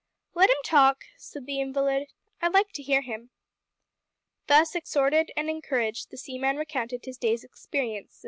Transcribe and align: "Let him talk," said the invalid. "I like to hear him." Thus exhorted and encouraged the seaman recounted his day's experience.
"Let 0.33 0.49
him 0.49 0.55
talk," 0.65 1.03
said 1.15 1.45
the 1.45 1.61
invalid. 1.61 2.07
"I 2.41 2.47
like 2.47 2.71
to 2.71 2.81
hear 2.81 3.01
him." 3.03 3.29
Thus 4.47 4.73
exhorted 4.73 5.29
and 5.37 5.47
encouraged 5.47 6.09
the 6.09 6.17
seaman 6.17 6.57
recounted 6.57 7.05
his 7.05 7.19
day's 7.19 7.43
experience. 7.43 8.19